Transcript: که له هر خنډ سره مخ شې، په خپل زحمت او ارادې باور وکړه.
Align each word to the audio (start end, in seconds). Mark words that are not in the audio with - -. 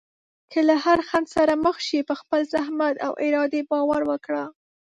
که 0.51 0.59
له 0.67 0.75
هر 0.85 0.99
خنډ 1.07 1.27
سره 1.35 1.53
مخ 1.65 1.77
شې، 1.87 1.99
په 2.09 2.13
خپل 2.21 2.39
زحمت 2.53 2.95
او 3.05 3.11
ارادې 3.27 3.61
باور 3.71 4.01
وکړه. 4.09 4.43